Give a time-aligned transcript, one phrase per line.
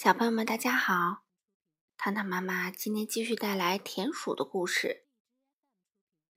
[0.00, 1.24] 小朋友们，大家好！
[1.96, 5.08] 糖糖妈妈今天继续带来田鼠的故事。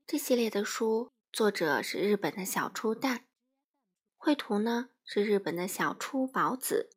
[0.04, 3.24] 这系列的书作者是日本的小初蛋，
[4.16, 6.90] 绘图呢是日本的小初宝子，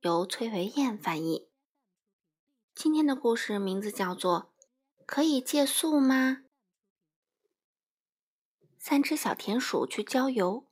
[0.00, 1.48] 由崔维燕翻译。
[2.74, 4.52] 今天的故事名字叫做
[5.06, 6.42] 《可以借宿吗》。
[8.78, 10.66] 三只小田鼠去郊游，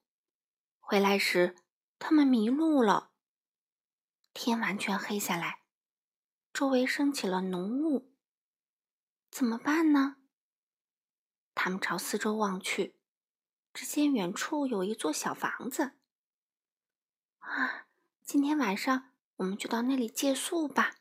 [0.79, 1.57] 回来时
[1.99, 3.13] 它们迷路了。
[4.35, 5.61] 天完全黑下来，
[6.53, 8.13] 周围升起了浓雾，
[9.31, 10.17] 怎么办呢？
[11.55, 12.99] 他们朝四周望去，
[13.73, 15.93] 只见远处有一座小房子。
[17.39, 17.87] 啊，
[18.25, 20.97] 今天晚上我们就到那里借宿吧。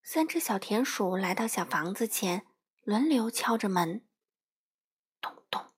[0.00, 2.46] 三只小田鼠来到小房子前，
[2.82, 4.06] 轮流敲着门，
[5.20, 5.72] 咚咚，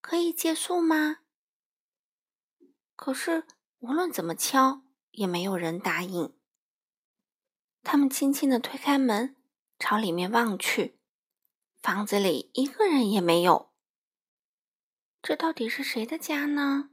[0.00, 1.18] 可以借宿吗？
[2.96, 3.46] 可是
[3.80, 4.82] 无论怎么敲。
[5.12, 6.36] 也没有人答应。
[7.82, 9.36] 他们轻轻的推开门，
[9.78, 10.98] 朝里面望去，
[11.80, 13.72] 房子里一个人也没有。
[15.22, 16.90] 这到底是谁的家呢？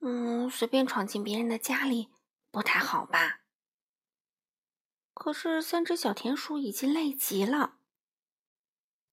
[0.00, 2.10] 嗯，随便闯进别人的家里
[2.50, 3.40] 不太好吧？
[5.14, 7.78] 可是三只小田鼠已经累极了，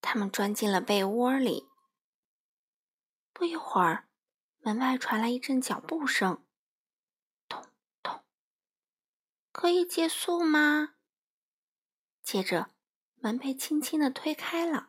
[0.02, 1.68] 他们钻进了被窝里。
[3.32, 4.08] 不一会儿，
[4.60, 6.43] 门外传来一阵脚步声。
[9.54, 10.96] 可以借宿吗？
[12.24, 12.72] 接着，
[13.20, 14.88] 门被轻轻的推开了，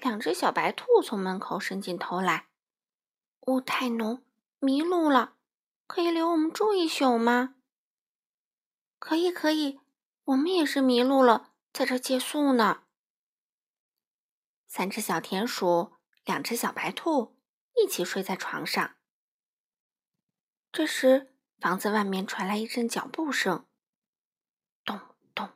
[0.00, 2.48] 两只小白兔从门口伸进头来。
[3.48, 4.24] 雾太浓，
[4.60, 5.36] 迷路了，
[5.88, 7.56] 可以留我们住一宿吗？
[9.00, 9.80] 可以，可以，
[10.22, 12.84] 我们也是迷路了，在这借宿呢。
[14.68, 17.36] 三只小田鼠，两只小白兔
[17.74, 18.94] 一起睡在床上。
[20.70, 21.31] 这时。
[21.62, 23.64] 房子外面传来一阵脚步声，
[24.84, 24.98] 咚
[25.32, 25.48] 咚，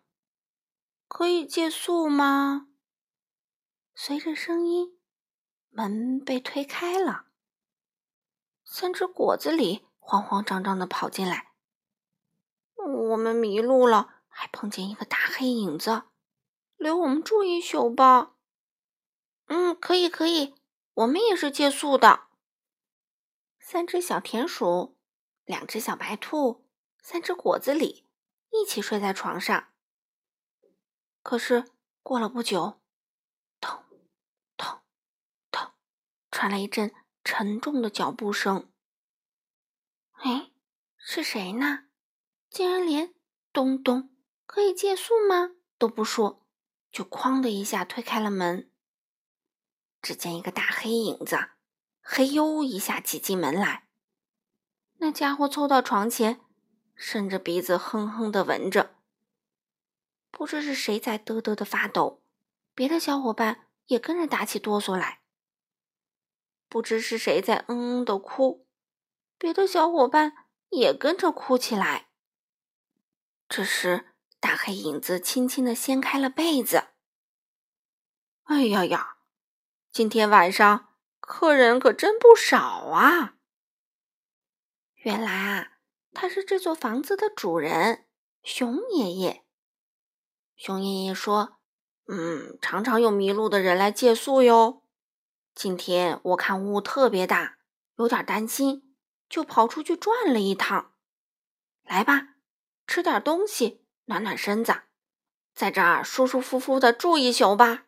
[1.09, 2.69] 可以借宿吗？
[3.93, 5.01] 随着声音，
[5.69, 7.27] 门被推开了，
[8.65, 11.51] 三只果子狸慌慌张张的跑进来。
[12.77, 16.05] 我们迷路了，还碰见一个大黑影子，
[16.77, 18.37] 留我们住一宿吧。
[19.47, 20.55] 嗯，可以，可以，
[20.95, 22.29] 我们也是借宿的。
[23.59, 24.96] 三只小田鼠。
[25.47, 26.69] 两只小白兔，
[27.01, 28.05] 三只果子狸
[28.51, 29.73] 一起睡在床上。
[31.23, 31.71] 可是
[32.03, 32.83] 过了不久，
[33.61, 33.71] 咚
[34.57, 34.81] 咚
[35.51, 35.73] 咚，
[36.31, 36.93] 传来一阵
[37.25, 38.71] 沉重的脚步声。
[40.13, 40.51] 哎，
[40.99, 41.85] 是谁呢？
[42.51, 43.15] 竟然连
[43.53, 46.47] 咚咚可以借宿吗都不说，
[46.91, 48.73] 就哐的一下推开了门。
[50.03, 51.37] 只见一个大黑影子，
[52.01, 53.86] 嘿呦一下挤进门来。
[54.99, 56.41] 那家伙凑到床前，
[56.95, 58.97] 伸着鼻子哼哼的闻着。
[60.31, 62.23] 不知是谁在嘚嘚的发抖，
[62.75, 65.21] 别的小伙伴也跟着打起哆嗦来。
[66.69, 68.67] 不知是谁在嗯嗯的哭，
[69.39, 70.33] 别的小伙伴
[70.71, 72.09] 也跟着哭起来。
[73.49, 76.89] 这时，大黑影子轻轻的掀开了被子。
[78.45, 79.19] 哎呀呀，
[79.93, 80.89] 今天晚上
[81.21, 83.36] 客人可真不少啊！
[85.03, 85.73] 原来啊，
[86.13, 88.07] 他是这座房子的主人，
[88.43, 89.45] 熊爷爷。
[90.57, 91.59] 熊爷爷说
[92.09, 94.83] ：“嗯，常常有迷路的人来借宿哟。
[95.55, 97.59] 今天我看雾特别大，
[97.97, 98.97] 有点担心，
[99.29, 100.95] 就跑出去转了一趟。
[101.85, 102.37] 来吧，
[102.87, 104.75] 吃点东西，暖暖身子，
[105.55, 107.87] 在这儿舒舒服服的住一宿吧。”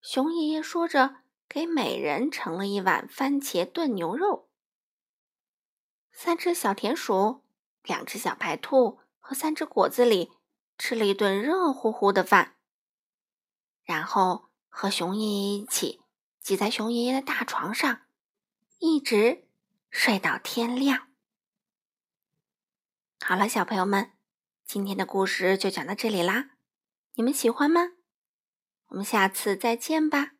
[0.00, 1.16] 熊爷爷说着，
[1.48, 4.43] 给每人盛了一碗番茄炖牛肉。
[6.16, 7.42] 三只小田鼠、
[7.82, 10.30] 两只小白兔和三只果子狸
[10.78, 12.54] 吃了一顿热乎乎的饭，
[13.82, 16.02] 然后和熊爷爷一起
[16.40, 18.02] 挤在熊爷爷的大床上，
[18.78, 19.48] 一直
[19.90, 21.08] 睡到天亮。
[23.20, 24.12] 好了，小朋友们，
[24.64, 26.50] 今天的故事就讲到这里啦，
[27.14, 27.92] 你们喜欢吗？
[28.88, 30.32] 我们下次再见吧。